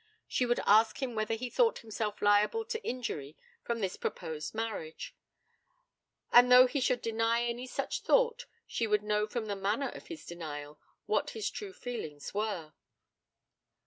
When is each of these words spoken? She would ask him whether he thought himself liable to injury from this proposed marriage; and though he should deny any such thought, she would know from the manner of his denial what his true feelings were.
She 0.27 0.47
would 0.47 0.59
ask 0.65 0.99
him 0.99 1.13
whether 1.13 1.35
he 1.35 1.47
thought 1.51 1.77
himself 1.85 2.23
liable 2.23 2.65
to 2.65 2.83
injury 2.83 3.37
from 3.63 3.81
this 3.81 3.97
proposed 3.97 4.55
marriage; 4.55 5.15
and 6.31 6.51
though 6.51 6.65
he 6.65 6.79
should 6.79 7.03
deny 7.03 7.43
any 7.43 7.67
such 7.67 8.01
thought, 8.01 8.47
she 8.65 8.87
would 8.87 9.03
know 9.03 9.27
from 9.27 9.45
the 9.45 9.55
manner 9.55 9.89
of 9.89 10.07
his 10.07 10.25
denial 10.25 10.79
what 11.05 11.29
his 11.37 11.51
true 11.51 11.71
feelings 11.73 12.33
were. 12.33 12.73